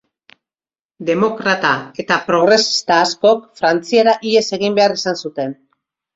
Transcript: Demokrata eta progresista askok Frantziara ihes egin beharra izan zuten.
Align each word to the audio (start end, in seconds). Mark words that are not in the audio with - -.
Demokrata 1.09 1.73
eta 2.05 2.17
progresista 2.31 2.99
askok 3.03 3.45
Frantziara 3.61 4.17
ihes 4.33 4.45
egin 4.61 4.81
beharra 4.81 5.01
izan 5.03 5.23
zuten. 5.27 5.57